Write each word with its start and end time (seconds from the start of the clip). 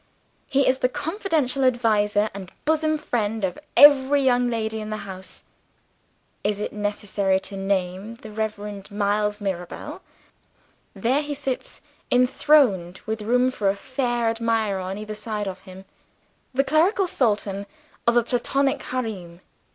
He 0.49 0.65
is 0.67 0.79
the 0.79 0.89
confidential 0.89 1.63
adviser 1.63 2.31
and 2.33 2.51
bosom 2.65 2.97
friend 2.97 3.43
of 3.43 3.59
every 3.77 4.23
young 4.23 4.49
lady 4.49 4.81
in 4.81 4.89
the 4.89 4.97
house. 5.05 5.43
Is 6.43 6.59
it 6.59 6.73
necessary 6.73 7.39
to 7.41 7.55
name 7.55 8.15
the 8.15 8.31
Reverend 8.31 8.89
Miles 8.89 9.39
Mirabel? 9.39 10.01
There 10.95 11.21
he 11.21 11.35
sits 11.35 11.81
enthroned, 12.09 13.01
with 13.05 13.21
room 13.21 13.51
for 13.51 13.69
a 13.69 13.75
fair 13.75 14.29
admirer 14.29 14.79
on 14.79 14.97
either 14.97 15.13
side 15.13 15.47
of 15.47 15.59
him 15.69 15.85
the 16.51 16.63
clerical 16.63 17.07
sultan 17.07 17.67
of 18.07 18.17
a 18.17 18.23
platonic 18.23 18.81
harem. 18.81 19.41